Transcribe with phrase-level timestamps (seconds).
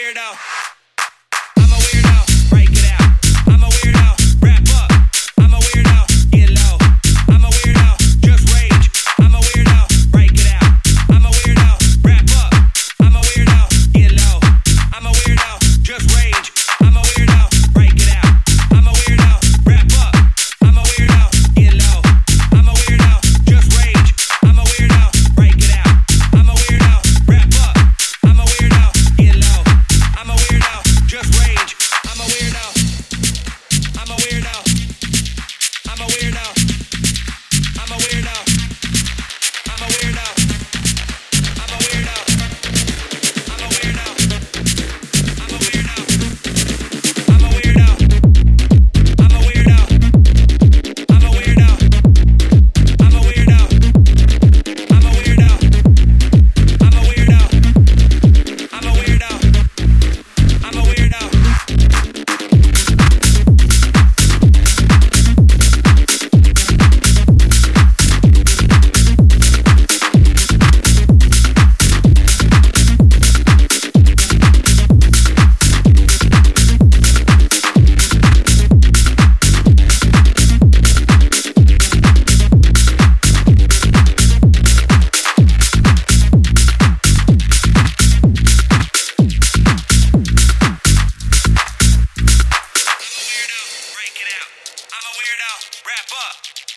[0.00, 0.59] weirdo.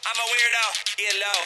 [0.06, 0.66] I'm a weirdo,
[0.98, 1.40] get low.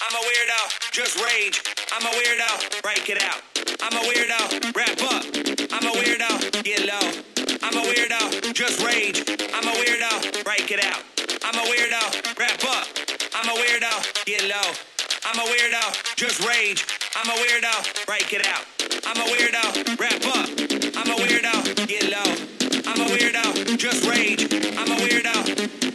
[0.00, 1.60] I'm a weirdo, just rage.
[1.92, 3.42] I'm a weirdo, break it out.
[3.82, 5.24] I'm a weirdo, wrap up.
[5.70, 7.04] I'm a weirdo, get low.
[7.60, 9.20] I'm a weirdo, just rage.
[9.52, 11.04] I'm a weirdo, break it out.
[11.44, 12.88] I'm a weirdo, wrap up.
[13.34, 14.72] I'm a weirdo, get low.
[15.26, 16.86] I'm a weirdo, just rage.
[17.14, 18.64] I'm a weirdo, break it out.
[19.04, 20.48] I'm a weirdo, wrap up.
[20.96, 22.32] I'm a weirdo, get low.
[22.88, 24.44] I'm a weirdo, just rage.
[24.78, 25.87] I'm a weirdo.